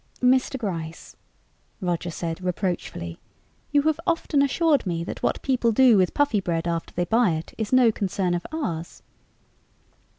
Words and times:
"Mr. 0.19 0.57
Gryce," 0.57 1.15
Roger 1.79 2.09
said 2.09 2.41
reproachfully, 2.41 3.19
"you 3.71 3.83
have 3.83 3.99
often 4.07 4.41
assured 4.41 4.87
me 4.87 5.03
that 5.03 5.21
what 5.21 5.39
people 5.43 5.71
do 5.71 5.95
with 5.95 6.15
Puffybread 6.15 6.65
after 6.67 6.91
they 6.95 7.05
buy 7.05 7.33
it 7.35 7.53
is 7.55 7.71
no 7.71 7.91
concern 7.91 8.33
of 8.33 8.43
ours." 8.51 9.03